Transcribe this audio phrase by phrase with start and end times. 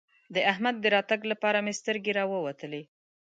[0.33, 2.81] د احمد د راتګ لپاره مې سترګې راووتلې.